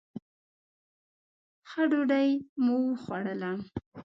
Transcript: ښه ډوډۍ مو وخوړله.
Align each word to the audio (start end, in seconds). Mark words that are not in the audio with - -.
ښه 1.69 1.83
ډوډۍ 1.91 2.29
مو 2.63 2.75
وخوړله. 2.87 3.51